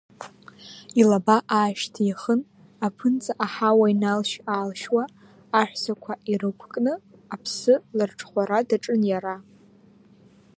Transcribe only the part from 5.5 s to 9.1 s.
аҳәсақәа ирықәкны аԥсы лырҽхәара даҿын